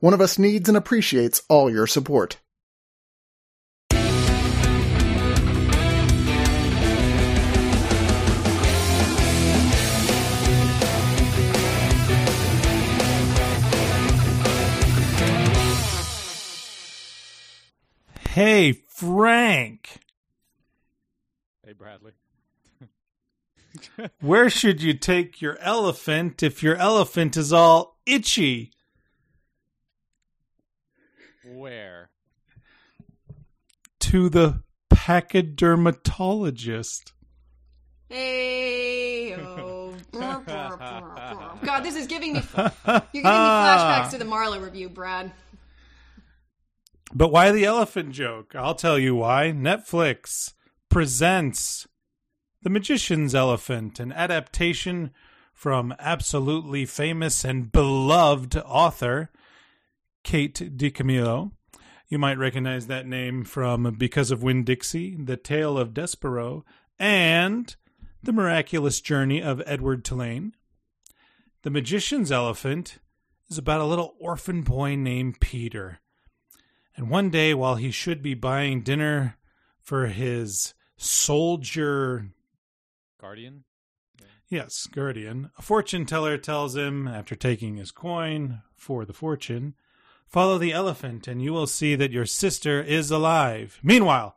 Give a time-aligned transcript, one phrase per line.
[0.00, 2.38] One of us needs and appreciates all your support.
[18.30, 19.98] Hey, Frank,
[21.68, 22.12] Hey, Bradley.
[24.20, 28.72] where should you take your elephant if your elephant is all itchy?
[31.68, 32.08] Where?
[34.00, 37.12] To the pachydermatologist.
[38.08, 39.94] Hey, oh.
[40.10, 42.42] God, this is giving me.
[42.56, 42.72] You're
[43.12, 45.30] giving me flashbacks to the Marla review, Brad.
[47.12, 48.54] But why the elephant joke?
[48.54, 49.52] I'll tell you why.
[49.54, 50.54] Netflix
[50.88, 51.86] presents
[52.62, 55.10] The Magician's Elephant, an adaptation
[55.52, 59.28] from absolutely famous and beloved author
[60.24, 61.52] Kate DiCamillo.
[62.08, 66.64] You might recognize that name from Because of Winn Dixie, The Tale of Despereaux,
[66.98, 67.76] and
[68.22, 70.54] The Miraculous Journey of Edward Tulane.
[71.64, 72.98] The Magician's Elephant
[73.50, 76.00] is about a little orphan boy named Peter.
[76.96, 79.36] And one day, while he should be buying dinner
[79.82, 82.30] for his soldier,
[83.20, 83.64] Guardian?
[84.48, 89.74] yes, guardian, a fortune teller tells him, after taking his coin for the fortune,
[90.28, 93.80] follow the elephant and you will see that your sister is alive.
[93.82, 94.36] Meanwhile,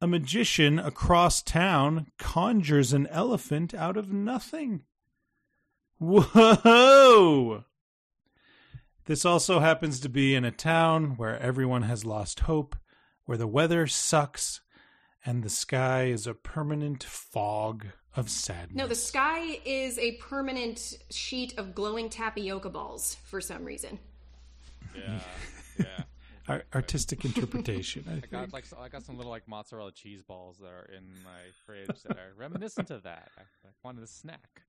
[0.00, 4.82] a magician across town conjures an elephant out of nothing.
[5.98, 7.64] Whoa!
[9.06, 12.76] This also happens to be in a town where everyone has lost hope,
[13.24, 14.60] where the weather sucks,
[15.24, 18.76] and the sky is a permanent fog of sadness.
[18.76, 23.98] No, the sky is a permanent sheet of glowing tapioca balls for some reason.
[24.94, 25.20] Yeah.
[25.78, 26.04] Yeah.
[26.48, 28.04] Ar- artistic interpretation.
[28.08, 28.30] I I think.
[28.30, 32.02] got like I got some little like mozzarella cheese balls that are in my fridge
[32.04, 33.28] that are reminiscent of that.
[33.36, 34.62] I, I wanted a snack.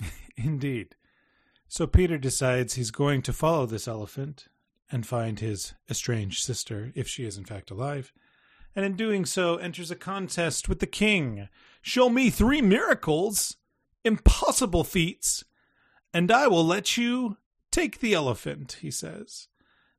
[0.36, 0.96] Indeed.
[1.68, 4.46] So Peter decides he's going to follow this elephant
[4.90, 8.12] and find his estranged sister, if she is in fact alive,
[8.74, 11.48] and in doing so enters a contest with the king.
[11.82, 13.56] Show me three miracles,
[14.04, 15.44] impossible feats,
[16.14, 17.36] and I will let you
[17.76, 19.48] take the elephant, he says.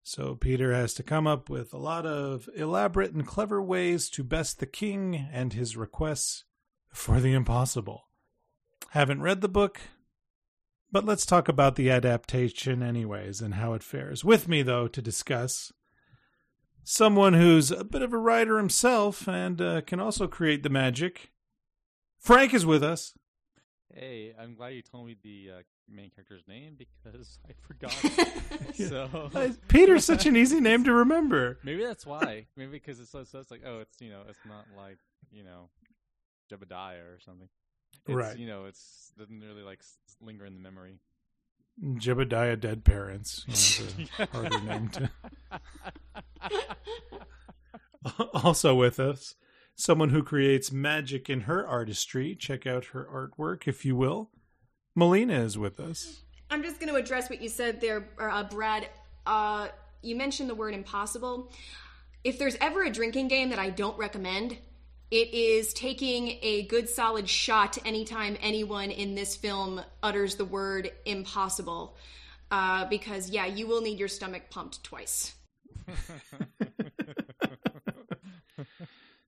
[0.02, 4.24] So Peter has to come up with a lot of elaborate and clever ways to
[4.24, 6.44] best the king and his requests
[6.92, 8.08] for the impossible.
[8.92, 9.80] Haven't read the book,
[10.92, 14.26] but let's talk about the adaptation, anyways, and how it fares.
[14.26, 15.72] With me, though, to discuss
[16.84, 21.32] someone who's a bit of a writer himself and uh, can also create the magic.
[22.18, 23.14] Frank is with us.
[23.94, 27.92] Hey, I'm glad you told me the uh, main character's name because I forgot.
[28.76, 31.60] so Uh, Peter's such an easy name to remember.
[31.64, 32.46] maybe that's why.
[32.56, 34.98] Maybe because it's so, so it's like oh, it's you know, it's not like
[35.32, 35.70] you know,
[36.52, 37.50] Jebediah or something.
[38.06, 38.38] It's, Right.
[38.38, 39.82] You know, it's doesn't really like
[40.22, 41.00] linger in the memory.
[41.82, 43.46] Jebediah Dead Parents.
[43.48, 45.10] You know, the harder name to.
[48.34, 49.36] also with us,
[49.76, 52.36] someone who creates magic in her artistry.
[52.36, 54.32] Check out her artwork, if you will.
[54.98, 56.24] Melina is with us.
[56.50, 58.90] I'm just going to address what you said there, uh, Brad.
[59.28, 59.68] Uh,
[60.02, 61.52] you mentioned the word impossible.
[62.24, 64.58] If there's ever a drinking game that I don't recommend,
[65.12, 70.90] it is taking a good solid shot anytime anyone in this film utters the word
[71.06, 71.96] impossible.
[72.50, 75.36] Uh, because, yeah, you will need your stomach pumped twice.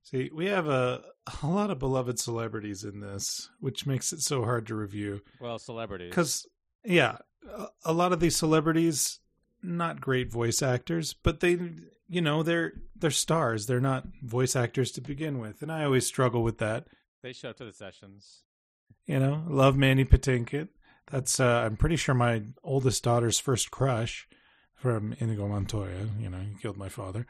[0.09, 1.03] See, we have a,
[1.43, 5.21] a lot of beloved celebrities in this, which makes it so hard to review.
[5.39, 6.09] Well, celebrities.
[6.09, 6.47] Because,
[6.83, 7.17] yeah,
[7.47, 9.19] a, a lot of these celebrities,
[9.61, 11.59] not great voice actors, but they,
[12.07, 13.67] you know, they're they're stars.
[13.67, 16.87] They're not voice actors to begin with, and I always struggle with that.
[17.21, 18.41] they show up to the sessions.
[19.05, 20.69] You know, love Mandy Patinkin.
[21.11, 24.27] That's uh, I'm pretty sure my oldest daughter's first crush
[24.73, 26.07] from Inigo Montoya.
[26.19, 27.27] You know, he killed my father.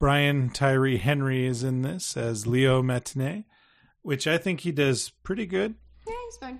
[0.00, 3.44] Brian Tyree Henry is in this as Leo Matienne,
[4.00, 5.74] which I think he does pretty good.
[6.08, 6.58] Yeah, he's fine.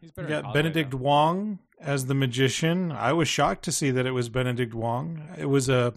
[0.00, 0.98] He's better You got Benedict now.
[0.98, 2.90] Wong as the magician.
[2.90, 5.22] I was shocked to see that it was Benedict Wong.
[5.38, 5.94] It was a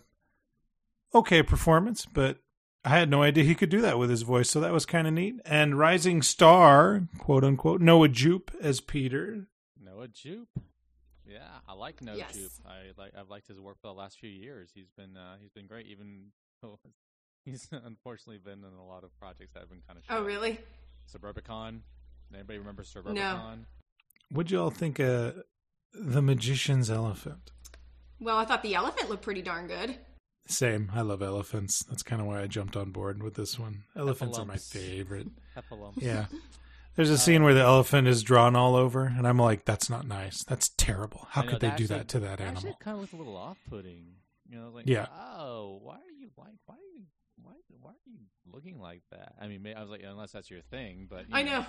[1.16, 2.38] okay performance, but
[2.86, 5.08] I had no idea he could do that with his voice, so that was kind
[5.08, 5.36] of neat.
[5.46, 9.48] And rising star, quote unquote, Noah Jupe as Peter.
[9.84, 10.60] Noah Jupe.
[11.28, 12.34] Yeah, I like Noah Yes.
[12.36, 12.52] Jupe.
[12.66, 14.72] I like I've liked his work for the last few years.
[14.74, 15.88] He's been uh, he's been great.
[15.88, 16.28] Even
[16.62, 16.80] though
[17.46, 20.04] he's unfortunately been in a lot of projects that have been kind of.
[20.10, 20.60] Oh, really?
[21.14, 21.82] Suburbicon.
[22.34, 23.66] Anybody remember Suburbicon?
[24.32, 25.36] What'd y'all think of
[25.94, 27.52] the magician's elephant?
[28.20, 29.96] Well, I thought the elephant looked pretty darn good.
[30.48, 30.92] Same.
[30.94, 31.84] I love elephants.
[31.86, 33.84] That's kind of why I jumped on board with this one.
[33.96, 35.28] Elephants are my favorite.
[35.58, 36.02] Heffalump.
[36.02, 36.26] Yeah.
[36.98, 39.90] There's a uh, scene where the elephant is drawn all over, and I'm like, that's
[39.90, 40.44] not nice.
[40.44, 41.28] That's terrible.
[41.30, 42.78] How I know, could they do actually- that to that Actually, animal?
[42.82, 44.04] kind of looked a little off-putting.
[44.50, 45.06] You know, like Yeah.
[45.38, 47.04] oh, why are you like why are you
[47.42, 48.20] why why are you
[48.52, 49.34] looking like that?
[49.42, 51.66] I mean, I was like, unless that's your thing, but you I know.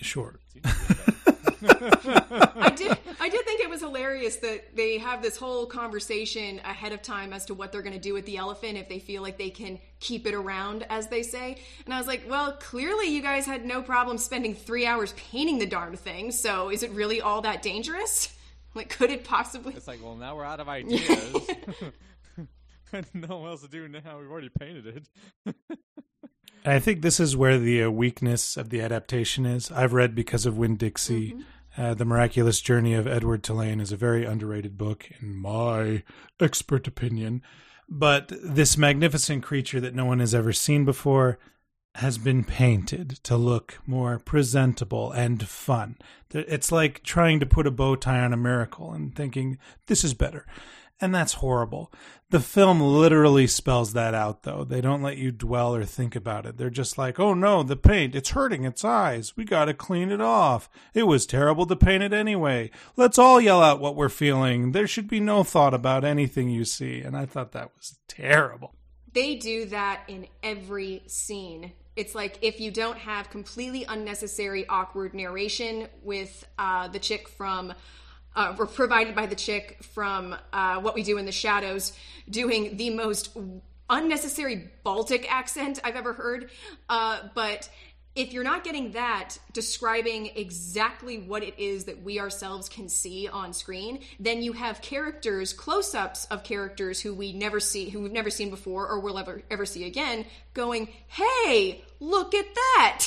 [0.00, 0.38] Sure.
[0.52, 1.26] seems to be that.
[2.56, 2.96] I did.
[3.20, 7.32] I did think it was hilarious that they have this whole conversation ahead of time
[7.32, 9.50] as to what they're going to do with the elephant if they feel like they
[9.50, 11.58] can keep it around, as they say.
[11.84, 15.58] And I was like, well, clearly you guys had no problem spending three hours painting
[15.58, 16.32] the darn thing.
[16.32, 18.34] So is it really all that dangerous?
[18.74, 19.74] Like, could it possibly?
[19.74, 21.10] It's like, well, now we're out of ideas.
[23.14, 24.18] no one else to do now.
[24.18, 25.56] We've already painted it.
[26.64, 29.70] I think this is where the uh, weakness of the adaptation is.
[29.70, 31.36] I've read because of Winn Dixie.
[31.76, 36.02] Uh, the Miraculous Journey of Edward Tulane is a very underrated book, in my
[36.38, 37.42] expert opinion.
[37.88, 41.38] But this magnificent creature that no one has ever seen before
[41.96, 45.96] has been painted to look more presentable and fun.
[46.32, 50.14] It's like trying to put a bow tie on a miracle and thinking, this is
[50.14, 50.46] better.
[51.00, 51.90] And that's horrible.
[52.28, 54.64] The film literally spells that out, though.
[54.64, 56.58] They don't let you dwell or think about it.
[56.58, 59.36] They're just like, oh no, the paint, it's hurting its eyes.
[59.36, 60.68] We gotta clean it off.
[60.94, 62.70] It was terrible to paint it anyway.
[62.96, 64.72] Let's all yell out what we're feeling.
[64.72, 67.00] There should be no thought about anything you see.
[67.00, 68.74] And I thought that was terrible.
[69.12, 71.72] They do that in every scene.
[71.96, 77.74] It's like if you don't have completely unnecessary, awkward narration with uh, the chick from,
[78.36, 81.92] uh, or provided by the chick from uh, What We Do in the Shadows,
[82.28, 83.36] doing the most
[83.88, 86.50] unnecessary Baltic accent I've ever heard.
[86.88, 87.68] Uh, but
[88.14, 93.28] if you're not getting that describing exactly what it is that we ourselves can see
[93.28, 98.12] on screen, then you have characters, close-ups of characters who we never see, who we've
[98.12, 103.06] never seen before or will ever ever see again, going, "Hey, look at that!"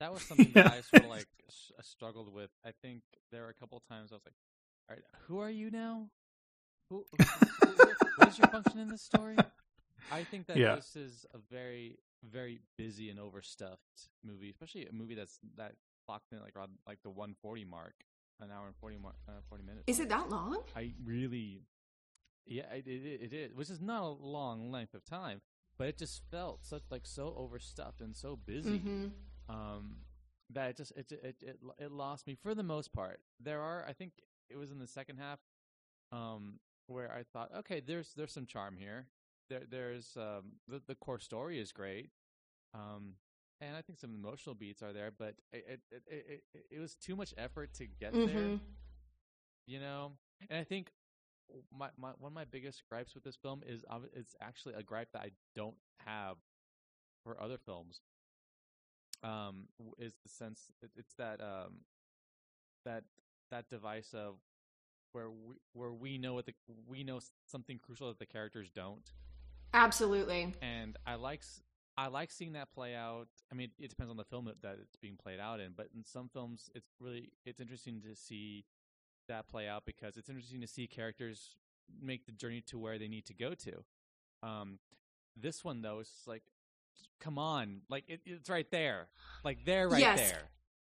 [0.00, 1.26] That was something that I sort of like
[1.82, 2.50] struggled with.
[2.64, 4.49] I think there were a couple of times I was like, "All
[4.90, 6.08] right, who are you now?
[6.90, 7.18] Who, who-
[7.66, 9.38] who- what is your function in this story?"
[10.10, 10.74] I think that Yeah.
[10.76, 15.74] this is a very, very busy and overstuffed movie, especially a movie that's that
[16.06, 17.94] clocked in like around like the 140 mark,
[18.40, 19.84] an hour and 40 mar- uh, 40 minutes.
[19.86, 20.58] Is it that long?
[20.76, 21.62] I really,
[22.46, 25.40] yeah, it, it, it is, which is not a long length of time,
[25.78, 29.06] but it just felt such like so overstuffed and so busy hmm
[29.48, 29.96] um,
[30.50, 33.20] that it just it, it it it lost me for the most part.
[33.40, 34.12] There are, I think,
[34.50, 35.38] it was in the second half,
[36.12, 39.06] um, where I thought, okay, there's there's some charm here.
[39.48, 42.10] There there's um, the the core story is great,
[42.74, 43.14] um,
[43.60, 46.94] and I think some emotional beats are there, but it it it, it, it was
[46.94, 48.26] too much effort to get there.
[48.26, 48.56] Hmm
[49.66, 50.12] you know?
[50.48, 50.90] And i think
[51.76, 55.08] my, my one of my biggest gripes with this film is it's actually a gripe
[55.12, 55.74] that i don't
[56.06, 56.36] have
[57.24, 58.00] for other films
[59.22, 59.66] um
[59.98, 61.80] is the sense it, it's that um
[62.84, 63.04] that
[63.50, 64.36] that device of
[65.12, 66.54] where we where we know what the
[66.86, 69.12] we know something crucial that the characters don't
[69.72, 70.54] Absolutely.
[70.62, 71.42] and I like
[71.96, 73.28] I like seeing that play out.
[73.52, 75.88] I mean, it depends on the film that, that it's being played out in, but
[75.94, 78.64] in some films, it's really it's interesting to see
[79.28, 81.56] that play out because it's interesting to see characters
[82.00, 83.84] make the journey to where they need to go to.
[84.42, 84.78] Um,
[85.36, 86.42] this one though, is like,
[87.20, 89.08] come on, like it, it's right there,
[89.44, 90.16] like there, right Yes.
[90.18, 90.42] there.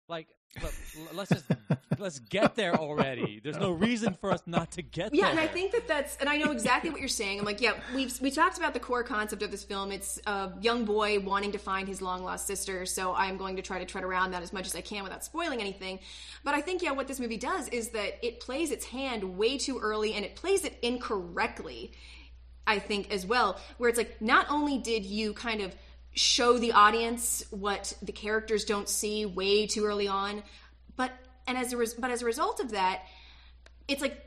[0.09, 0.28] Like,
[0.62, 1.44] let, let's just
[1.99, 3.40] let's get there already.
[3.42, 5.34] There's no reason for us not to get Yeah, there.
[5.34, 7.38] Yeah, and I think that that's, and I know exactly what you're saying.
[7.38, 9.92] I'm like, yeah, we've we talked about the core concept of this film.
[9.92, 12.87] It's a young boy wanting to find his long lost sister.
[12.87, 15.25] So I'm going to try to tread around that as much as I can without
[15.25, 15.99] spoiling anything.
[16.42, 19.58] But I think yeah, what this movie does is that it plays its hand way
[19.58, 21.92] too early, and it plays it incorrectly.
[22.66, 25.75] I think as well, where it's like not only did you kind of
[26.14, 30.42] show the audience what the characters don't see way too early on,
[30.97, 31.12] but
[31.47, 33.02] and as a res- but as a result of that,
[33.88, 34.21] it's like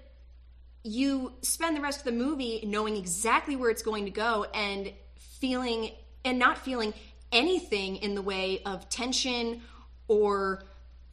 [0.84, 4.91] you spend the rest of the movie knowing exactly where it's going to go and
[5.39, 5.91] feeling
[6.24, 6.94] and not feeling
[7.32, 9.62] anything in the way of tension
[10.08, 10.63] or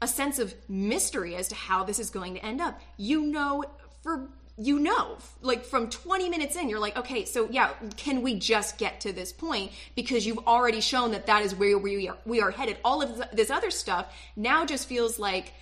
[0.00, 2.80] a sense of mystery as to how this is going to end up.
[2.96, 3.64] You know
[4.02, 8.38] for you know like from 20 minutes in you're like okay so yeah can we
[8.38, 9.72] just get to this point?
[9.94, 12.78] Because you've already shown that that is where we are we are headed.
[12.84, 15.52] All of this other stuff now just feels like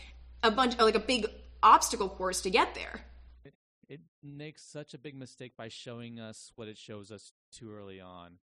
[0.42, 1.26] a bunch like a big
[1.62, 3.00] obstacle course to get there.
[3.44, 3.54] It,
[3.88, 8.00] it makes such a big mistake by showing us what it shows us too early
[8.00, 8.38] on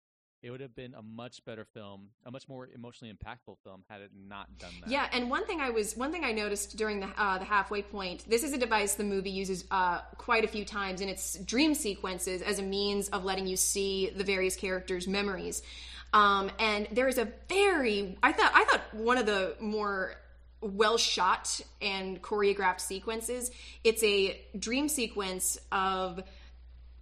[0.45, 4.03] it would have been a much better film, a much more emotionally impactful film had
[4.03, 4.91] it not done that.
[4.91, 7.81] Yeah, and one thing I was one thing I noticed during the uh, the halfway
[7.81, 8.29] point.
[8.29, 11.75] This is a device the movie uses uh, quite a few times in its dream
[11.75, 15.63] sequences as a means of letting you see the various characters' memories.
[16.13, 20.15] Um, and there is a very I thought I thought one of the more
[20.61, 23.51] well shot and choreographed sequences.
[23.83, 26.23] It's a dream sequence of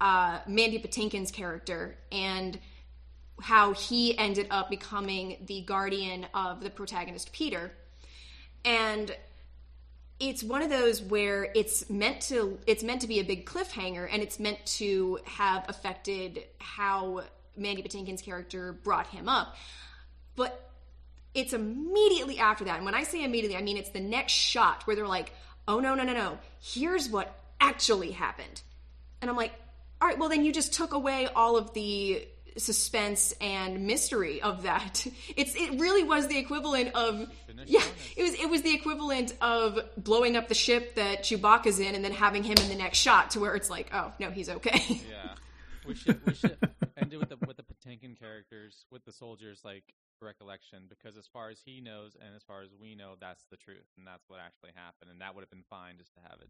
[0.00, 2.56] uh, Mandy Patinkin's character and
[3.42, 7.72] how he ended up becoming the guardian of the protagonist Peter.
[8.64, 9.14] And
[10.20, 14.08] it's one of those where it's meant to it's meant to be a big cliffhanger
[14.10, 17.24] and it's meant to have affected how
[17.56, 19.56] Mandy Patinkin's character brought him up.
[20.36, 20.70] But
[21.34, 22.76] it's immediately after that.
[22.76, 25.32] And when I say immediately, I mean it's the next shot where they're like,
[25.66, 26.38] "Oh no, no, no, no.
[26.60, 28.62] Here's what actually happened."
[29.20, 29.52] And I'm like,
[30.00, 32.24] "All right, well then you just took away all of the
[32.58, 35.06] suspense and mystery of that.
[35.36, 37.30] It's it really was the equivalent of
[37.64, 37.82] yeah,
[38.16, 42.04] it was it was the equivalent of blowing up the ship that Chewbacca's in and
[42.04, 45.00] then having him in the next shot to where it's like, oh no, he's okay.
[45.10, 45.34] Yeah,
[45.86, 46.58] we should we should
[46.96, 49.84] end it with the with the Patinkin characters with the soldiers like
[50.20, 53.56] recollection because as far as he knows and as far as we know, that's the
[53.56, 56.38] truth and that's what actually happened and that would have been fine just to have
[56.40, 56.48] it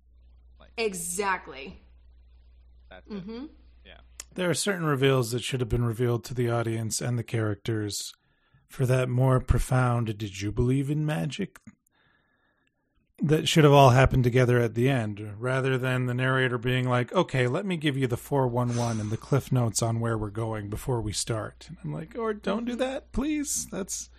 [0.58, 1.80] like exactly.
[2.90, 3.44] That's mm-hmm.
[3.44, 3.50] it.
[3.86, 4.00] Yeah.
[4.34, 8.14] There are certain reveals that should have been revealed to the audience and the characters
[8.68, 11.58] for that more profound did you believe in magic?
[13.22, 17.12] that should have all happened together at the end rather than the narrator being like
[17.12, 20.68] okay let me give you the 411 and the cliff notes on where we're going
[20.68, 21.66] before we start.
[21.68, 23.68] And i'm like or don't do that please.
[23.70, 24.10] That's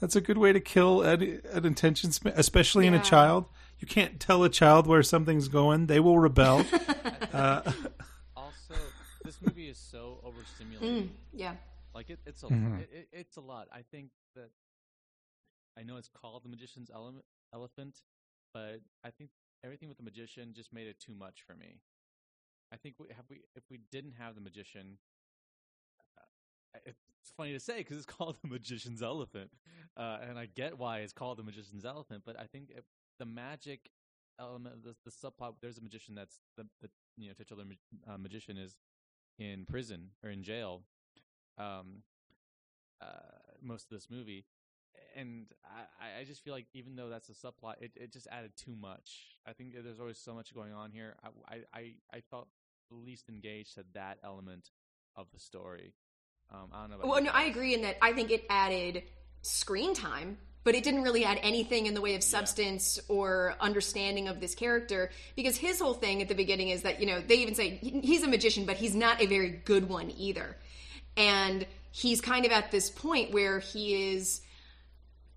[0.00, 2.92] that's a good way to kill an, an intention especially yeah.
[2.92, 3.46] in a child.
[3.80, 5.86] You can't tell a child where something's going.
[5.86, 6.64] They will rebel.
[7.32, 7.72] Uh,
[9.32, 11.02] this movie is so overstimulating.
[11.04, 11.54] Mm, yeah.
[11.94, 12.76] Like it, it's a mm-hmm.
[12.76, 13.68] it, it, it's a lot.
[13.72, 14.50] I think that
[15.78, 17.24] I know it's called the magician's element,
[17.54, 17.98] elephant,
[18.52, 19.30] but I think
[19.64, 21.80] everything with the magician just made it too much for me.
[22.72, 24.98] I think we have we if we didn't have the magician,
[26.18, 29.50] uh, it's funny to say because it's called the magician's elephant,
[29.96, 32.22] uh, and I get why it's called the magician's elephant.
[32.24, 32.84] But I think if
[33.18, 33.90] the magic
[34.40, 37.64] element, the, the subplot, there's a magician that's the, the you know titular
[38.08, 38.76] uh, magician is
[39.38, 40.82] in prison or in jail
[41.58, 42.02] um,
[43.00, 43.06] uh,
[43.62, 44.44] most of this movie.
[45.14, 45.46] And
[46.00, 48.74] I, I just feel like even though that's a subplot, it, it just added too
[48.74, 49.36] much.
[49.46, 51.16] I think there's always so much going on here.
[51.48, 52.48] I, I, I felt
[52.90, 54.70] least engaged to that element
[55.16, 55.94] of the story.
[56.52, 57.06] Um, I don't know.
[57.06, 59.04] well, no, I agree in that I think it added
[59.42, 63.14] screen time but it didn't really add anything in the way of substance yeah.
[63.14, 65.10] or understanding of this character.
[65.34, 68.22] Because his whole thing at the beginning is that you know they even say he's
[68.22, 70.56] a magician but he's not a very good one either.
[71.16, 74.40] And he's kind of at this point where he is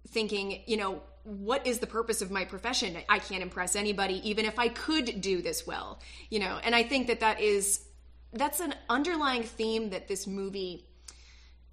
[0.07, 2.95] thinking you know what is the purpose of my profession?
[3.09, 6.59] I can't impress anybody even if i could do this well you know?
[6.63, 7.81] And i think that that is
[8.31, 10.85] that's an underlying theme that this movie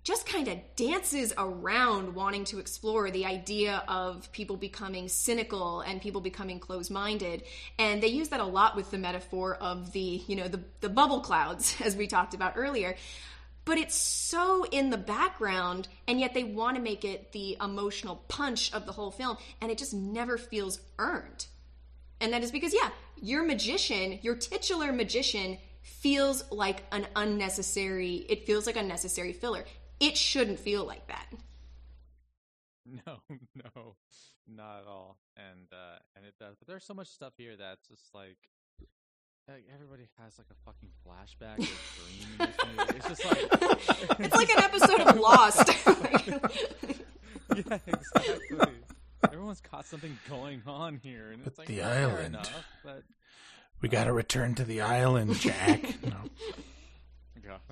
[0.05, 6.03] just kind of dances around wanting to explore the idea of people becoming cynical and
[6.03, 7.45] people becoming closed-minded.
[7.79, 10.89] And they use that a lot with the metaphor of the you know the, the
[10.89, 12.97] bubble clouds as we talked about earlier.
[13.65, 18.17] But it's so in the background and yet they want to make it the emotional
[18.27, 21.47] punch of the whole film and it just never feels earned.
[22.21, 22.91] And that is because yeah
[23.21, 29.65] your magician your titular magician feels like an unnecessary it feels like unnecessary filler
[30.03, 31.27] it shouldn't feel like that.
[33.07, 33.21] No,
[33.55, 33.95] no,
[34.49, 35.17] not at all.
[35.37, 36.57] And uh and it does.
[36.59, 38.37] But there's so much stuff here that's just like
[39.49, 42.89] like everybody has like a fucking flashback or dream.
[42.97, 45.69] It's just like it's like an episode of Lost.
[47.55, 48.75] yeah, exactly.
[49.33, 52.35] Everyone's got something going on here, and it's like the island.
[52.35, 53.05] Enough, but
[53.81, 56.03] we got to return to the island, Jack.
[56.05, 56.17] no.
[57.45, 57.59] Yeah.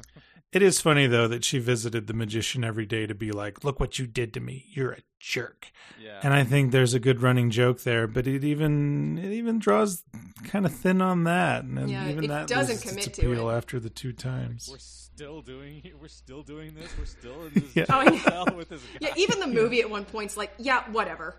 [0.53, 3.79] It is funny though that she visited the magician every day to be like, "Look
[3.79, 4.67] what you did to me.
[4.71, 5.71] You're a jerk."
[6.03, 6.19] Yeah.
[6.25, 10.03] And I think there's a good running joke there, but it even it even draws
[10.43, 13.79] kind of thin on that, and yeah, even that doesn't commit its to it after
[13.79, 14.69] the two times.
[14.69, 16.91] We're still doing We're still doing this.
[16.99, 17.85] We're still in this yeah.
[17.91, 18.55] oh, yeah.
[18.57, 18.83] with this.
[18.83, 19.09] Guy.
[19.09, 21.37] Yeah, even the movie at one point's like, yeah, whatever.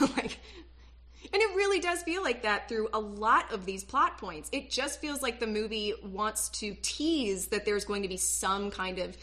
[0.00, 0.38] like
[1.32, 4.48] And it really does feel like that through a lot of these plot points.
[4.52, 8.70] It just feels like the movie wants to tease that there's going to be some
[8.70, 9.16] kind of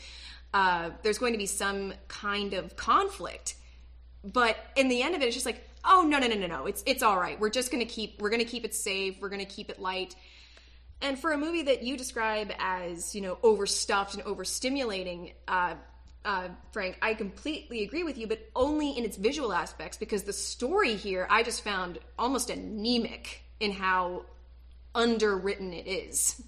[0.53, 3.55] uh, there's going to be some kind of conflict.
[4.23, 6.65] But in the end of it, it's just like, oh no no no no no,
[6.65, 7.39] it's it's all right.
[7.39, 9.17] We're just gonna keep we're gonna keep it safe.
[9.19, 10.15] We're gonna keep it light.
[11.01, 15.75] And for a movie that you describe as you know overstuffed and overstimulating, uh,
[16.25, 20.33] uh, Frank, I completely agree with you, but only in its visual aspects because the
[20.33, 24.25] story here I just found almost anemic in how
[24.95, 26.41] underwritten it is.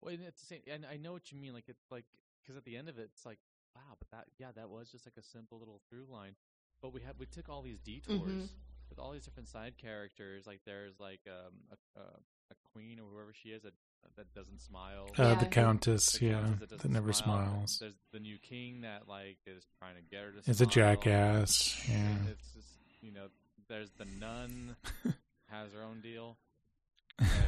[0.00, 1.52] Well, and it's the same, and I know what you mean.
[1.52, 2.04] Like it's like
[2.42, 3.38] because at the end of it, it's like,
[3.74, 6.34] wow, but that yeah, that was just like a simple little through line.
[6.80, 8.48] But we had we took all these detours Mhm.
[8.90, 10.46] with all these different side characters.
[10.46, 12.04] Like there's like um, a, a
[12.50, 13.74] a queen or whoever she is that
[14.16, 15.08] that doesn't smile.
[15.18, 15.34] Uh, Yeah.
[15.36, 17.46] the Countess, The yeah, countess that, doesn't never smile.
[17.48, 17.78] smiles.
[17.80, 20.50] There's the new king that like is trying to get her to.
[20.50, 21.80] Is a jackass.
[21.88, 22.14] Yeah.
[22.30, 22.68] It's just
[23.00, 23.26] you know,
[23.68, 24.76] there's the nun
[25.50, 26.36] has her own deal.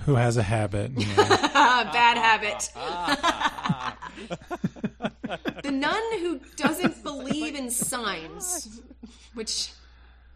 [0.05, 0.93] Who has a habit?
[1.55, 1.91] Yeah.
[1.93, 2.71] Bad habit.
[5.63, 8.81] the nun who doesn't believe in signs,
[9.35, 9.71] which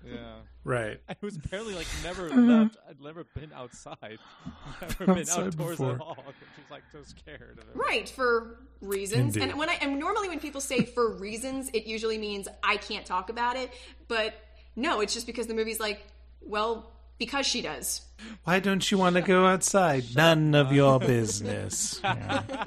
[0.06, 0.36] yeah.
[0.68, 1.00] Right.
[1.08, 2.40] I was apparently like never uh-huh.
[2.40, 2.76] left.
[2.88, 4.18] I'd never been outside.
[4.80, 5.94] Never been Outside outdoors before.
[5.94, 6.14] at all.
[6.14, 9.36] 'cause She's like so scared of right for reasons.
[9.36, 9.50] Indeed.
[9.50, 13.04] And when I and normally when people say for reasons, it usually means I can't
[13.06, 13.72] talk about it.
[14.06, 14.34] But
[14.76, 16.06] no, it's just because the movie's like,
[16.40, 18.02] well, because she does.
[18.44, 20.04] Why don't you want to go outside?
[20.14, 22.00] None of your business.
[22.04, 22.64] Yeah.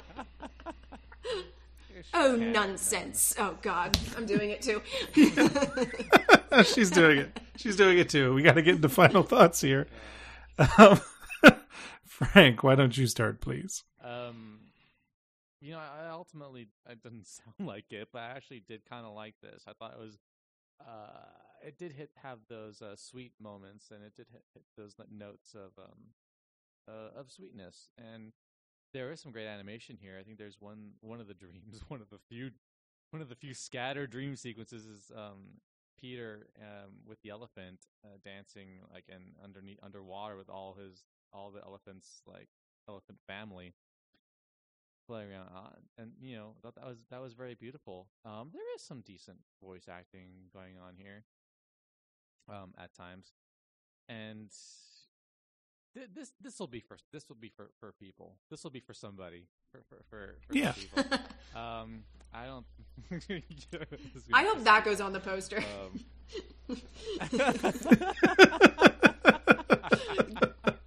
[2.14, 3.34] Oh nonsense!
[3.38, 4.82] Oh God, I'm doing it too.
[6.64, 7.40] She's doing it.
[7.56, 8.34] She's doing it too.
[8.34, 9.86] We got to get into final thoughts here.
[10.78, 11.00] Um,
[12.06, 13.84] Frank, why don't you start, please?
[14.02, 14.60] Um,
[15.60, 17.26] you know, I I ultimately it doesn't
[17.58, 19.64] sound like it, but I actually did kind of like this.
[19.66, 20.18] I thought it was,
[20.80, 24.94] uh, it did hit have those uh, sweet moments, and it did hit, hit those
[25.10, 26.12] notes of um,
[26.88, 28.32] uh, of sweetness, and
[28.92, 30.16] there is some great animation here.
[30.18, 32.50] I think there's one one of the dreams, one of the few,
[33.10, 35.60] one of the few scattered dream sequences is um
[35.98, 41.50] Peter um with the elephant uh, dancing like in underneath underwater with all his all
[41.50, 42.48] the elephants like
[42.88, 43.74] elephant family
[45.06, 48.62] playing around uh, and you know that, that was that was very beautiful um there
[48.74, 51.24] is some decent voice acting going on here
[52.48, 53.32] um at times
[54.08, 54.50] and
[55.94, 58.80] th- this this will be for this will be for for people this will be
[58.80, 60.72] for somebody for for for, for Yeah.
[60.72, 61.04] people.
[61.60, 62.66] um i don't
[64.32, 65.58] I hope that goes on the poster.
[65.58, 66.00] um,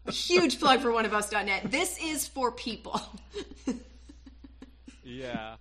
[0.09, 1.71] Huge plug for oneofus.net.
[1.71, 3.01] This is for people.
[5.03, 5.55] yeah.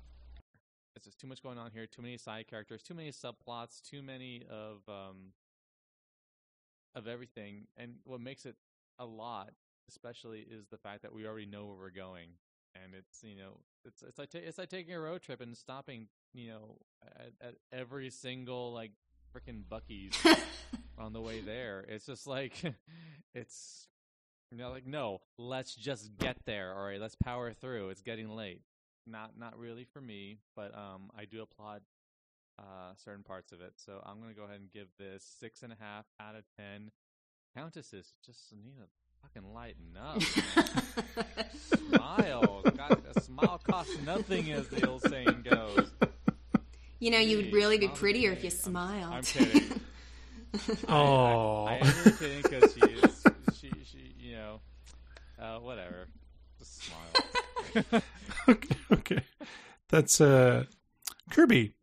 [0.94, 1.86] It's just too much going on here.
[1.86, 2.82] Too many side characters.
[2.82, 3.82] Too many subplots.
[3.82, 5.32] Too many of um
[6.94, 7.66] of everything.
[7.76, 8.54] And what makes it
[8.98, 9.50] a lot,
[9.88, 12.28] especially, is the fact that we already know where we're going,
[12.74, 15.56] and it's you know it's it's like ta- it's like taking a road trip and
[15.56, 18.92] stopping you know at, at every single like
[19.34, 20.14] freaking Buc-ee's
[20.98, 21.84] on the way there.
[21.88, 22.54] It's just like
[23.34, 23.88] it's
[24.50, 26.74] you know like no, let's just get there.
[26.74, 27.90] All right, let's power through.
[27.90, 28.62] It's getting late.
[29.06, 31.82] Not not really for me, but um I do applaud
[32.58, 33.74] uh certain parts of it.
[33.76, 36.90] So I'm gonna go ahead and give this six and a half out of ten.
[37.56, 38.86] Countesses just need to
[39.22, 40.20] fucking lighten up.
[41.88, 42.62] smile.
[42.76, 45.90] God, a smile costs nothing, as the old saying goes.
[46.98, 48.76] You know, you would really be I'm prettier if you kidding.
[48.76, 49.14] I'm- smiled.
[49.14, 49.80] I'm kidding.
[50.88, 53.24] Oh, I am really kidding because she is,
[53.58, 54.60] she, she, you know,
[55.38, 56.06] uh, whatever.
[56.58, 58.02] Just smile.
[58.48, 59.20] okay, okay.
[59.88, 60.64] That's uh,
[61.30, 61.74] Kirby,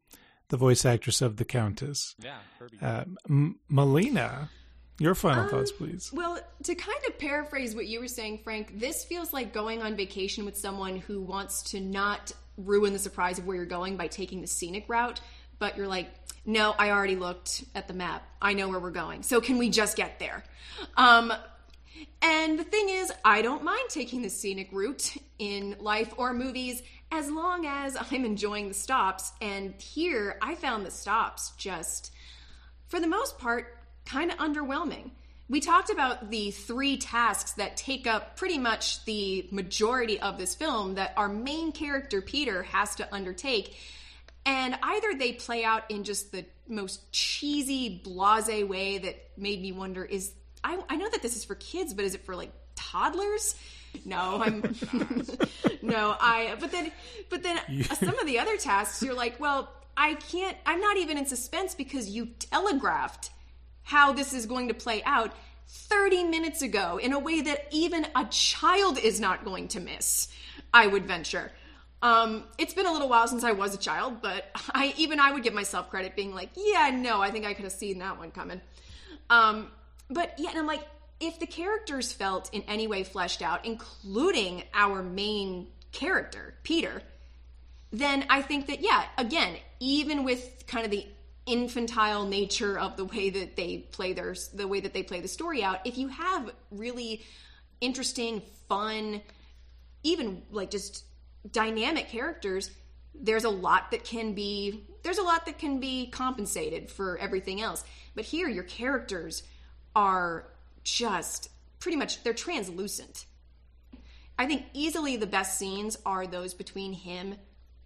[0.50, 2.16] the voice actress of the Countess.
[2.24, 2.78] yeah, Kirby.
[2.82, 4.50] Uh, M- Melina,
[5.02, 6.12] your final Um, thoughts, please.
[6.14, 9.96] Well, to kind of paraphrase what you were saying, Frank, this feels like going on
[9.96, 14.08] vacation with someone who wants to not ruin the surprise of where you're going by
[14.08, 15.20] taking the scenic route,
[15.58, 16.10] but you're like,
[16.46, 18.24] no, I already looked at the map.
[18.42, 19.24] I know where we're going.
[19.24, 20.44] So can we just get there?
[20.98, 21.34] Um,
[22.22, 26.82] and the thing is, I don't mind taking the scenic route in life or movies
[27.12, 29.34] as long as I'm enjoying the stops.
[29.42, 32.12] And here, I found the stops just
[32.88, 35.12] for the most part, kind of underwhelming.
[35.50, 40.56] We talked about the three tasks that take up pretty much the majority of this
[40.56, 43.76] film that our main character, Peter, has to undertake.
[44.46, 49.74] And either they play out in just the most cheesy, blase way that made me
[49.74, 50.32] wonder is
[50.64, 53.56] I, I know that this is for kids, but is it for like toddlers?
[54.06, 54.62] No, oh I'm
[55.82, 56.92] no, I but then
[57.30, 57.60] but then
[57.96, 61.76] some of the other tasks you're like, well, I can't I'm not even in suspense
[61.76, 63.32] because you telegraphed
[63.92, 65.34] how this is going to play out
[65.68, 70.30] 30 minutes ago in a way that even a child is not going to miss,
[70.74, 71.52] I would venture.
[72.02, 75.34] Um, it's been a little while since I was a child, but I even I
[75.34, 78.18] would give myself credit being like, yeah, no, I think I could have seen that
[78.18, 78.62] one coming.
[79.30, 79.68] Um,
[80.10, 80.88] but yeah, and I'm like,
[81.20, 87.02] if the characters felt in any way fleshed out, including our main character, Peter,
[87.92, 91.06] then I think that, yeah, again, even with kind of the
[91.46, 95.28] infantile nature of the way that they play their the way that they play the
[95.28, 95.80] story out.
[95.86, 97.24] If you have really
[97.80, 99.22] interesting fun
[100.04, 101.04] even like just
[101.52, 102.70] dynamic characters
[103.16, 107.62] there's a lot that can be there's a lot that can be compensated for everything
[107.62, 107.84] else.
[108.16, 109.44] But here your characters
[109.96, 110.48] are
[110.84, 111.50] just
[111.80, 113.26] pretty much they're translucent.
[114.38, 117.36] I think easily the best scenes are those between him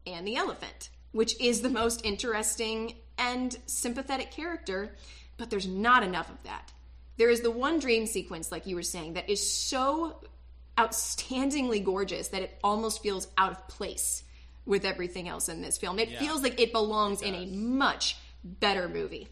[0.06, 4.96] and the elephant which is the most interesting and sympathetic character,
[5.38, 6.72] but there's not enough of that.
[7.18, 10.22] There is the one dream sequence, like you were saying, that is so
[10.78, 14.24] outstandingly gorgeous that it almost feels out of place
[14.66, 16.00] with everything else in this film.
[16.00, 16.20] It Yeah.
[16.20, 19.28] feels like it belongs in a much better movie.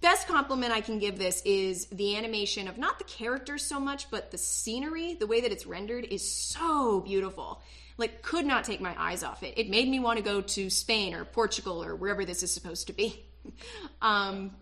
[0.00, 4.10] Best compliment I can give this is the animation of not the characters so much,
[4.10, 7.62] but the scenery, the way that it's rendered is so beautiful.
[7.98, 9.54] Like, could not take my eyes off it.
[9.56, 12.86] It made me want to go to Spain or Portugal or wherever this is supposed
[12.86, 13.24] to be.
[14.02, 14.52] um,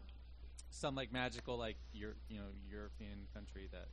[0.70, 3.88] Some like magical, like your you know European country that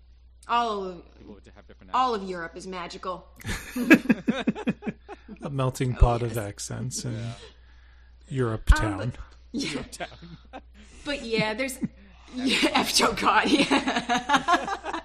[0.48, 1.94] all of, people would have different.
[1.94, 3.28] all of Europe is magical.
[5.44, 7.20] A melting pot of accents in
[8.30, 9.14] Europe town.
[9.54, 10.00] accents.
[11.06, 11.80] But yeah, there's
[12.36, 15.00] yeah, F oh God, yeah.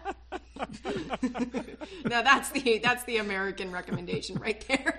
[2.05, 4.99] now that's the that's the American recommendation right there.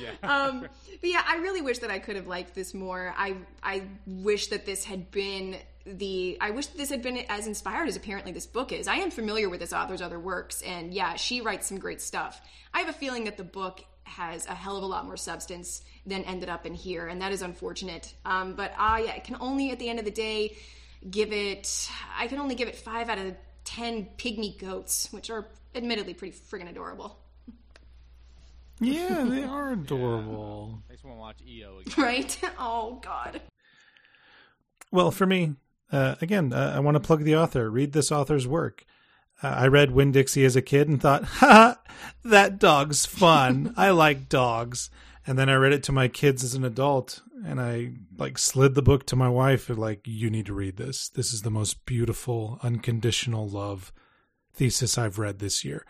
[0.00, 0.10] yeah.
[0.22, 0.60] Um,
[1.00, 3.14] but yeah, I really wish that I could have liked this more.
[3.16, 7.46] I I wish that this had been the I wish that this had been as
[7.46, 8.88] inspired as apparently this book is.
[8.88, 12.40] I am familiar with this author's other works, and yeah, she writes some great stuff.
[12.74, 15.82] I have a feeling that the book has a hell of a lot more substance
[16.06, 18.14] than ended up in here, and that is unfortunate.
[18.24, 20.56] Um, but I can only, at the end of the day,
[21.08, 21.88] give it.
[22.18, 23.36] I can only give it five out of
[23.68, 27.18] ten pygmy goats, which are admittedly pretty friggin' adorable,
[28.80, 30.82] Yeah, they are adorable.
[30.88, 31.94] I just want to watch EO again.
[32.04, 32.40] right?
[32.58, 33.42] Oh God.
[34.90, 35.56] Well, for me,
[35.92, 37.70] uh, again, uh, I want to plug the author.
[37.70, 38.86] Read this author's work.
[39.42, 41.78] Uh, I read Winn Dixie as a kid and thought, ha,
[42.24, 43.74] that dog's fun.
[43.76, 44.88] I like dogs.
[45.28, 48.74] And then I read it to my kids as an adult, and I like slid
[48.74, 51.10] the book to my wife and like, you need to read this.
[51.10, 53.92] This is the most beautiful, unconditional love
[54.54, 55.84] thesis I've read this year.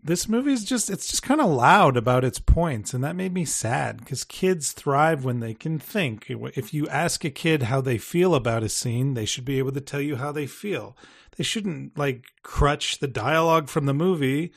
[0.00, 3.34] This movie is just it's just kind of loud about its points and that made
[3.34, 6.26] me sad because kids thrive when they can think.
[6.30, 9.72] If you ask a kid how they feel about a scene, they should be able
[9.72, 10.96] to tell you how they feel.
[11.36, 14.52] They shouldn't like crutch the dialogue from the movie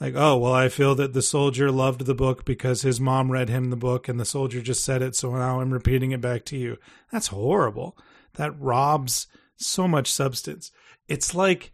[0.00, 3.48] like, oh, well, I feel that the soldier loved the book because his mom read
[3.48, 6.44] him the book and the soldier just said it, so now I'm repeating it back
[6.46, 6.76] to you.
[7.10, 7.96] That's horrible.
[8.34, 10.70] That robs so much substance.
[11.08, 11.72] It's like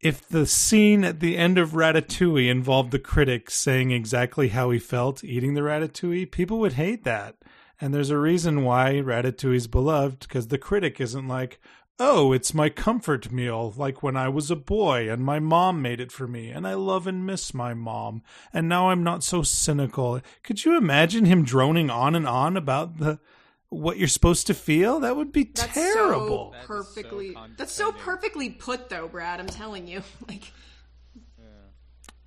[0.00, 4.78] if the scene at the end of Ratatouille involved the critic saying exactly how he
[4.78, 7.36] felt eating the ratatouille, people would hate that.
[7.80, 11.60] And there's a reason why Ratatouille's beloved, because the critic isn't like,
[12.04, 16.00] oh, it's my comfort meal, like when I was a boy and my mom made
[16.00, 19.42] it for me, and I love and miss my mom, and now I'm not so
[19.42, 20.20] cynical.
[20.42, 23.20] Could you imagine him droning on and on about the
[23.68, 24.98] what you're supposed to feel?
[25.00, 26.52] That would be That's terrible.
[26.52, 27.36] so That is so perfectly.
[27.56, 29.38] that's so perfectly put, though, Brad.
[29.40, 30.02] I'm telling you.
[30.28, 30.52] Like,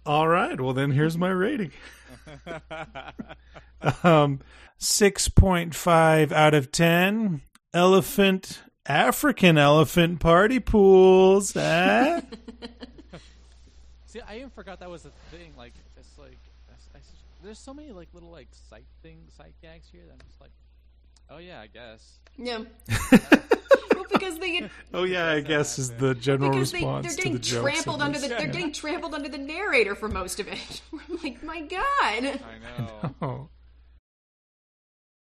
[0.05, 1.71] All right, well then here's my rating.
[4.03, 4.39] um
[4.79, 7.41] 6.5 out of 10
[7.73, 11.55] elephant African elephant party pools.
[11.55, 12.21] Eh?
[14.05, 15.53] See, I even forgot that was a thing.
[15.57, 17.11] Like, it's like that's- I s-
[17.43, 20.01] there's so many like little like sight things, sight gags here.
[20.07, 20.51] That I'm just like,
[21.29, 22.19] oh yeah, I guess.
[22.37, 22.59] yeah.
[23.95, 27.07] well, because they get, oh yeah, I guess is the general because response.
[27.07, 29.95] They, are to getting the trampled of under the they're getting trampled under the narrator
[29.95, 30.81] for most of it.
[30.93, 31.81] I'm like, my God.
[31.91, 32.29] I
[32.77, 33.15] know.
[33.21, 33.49] Oh.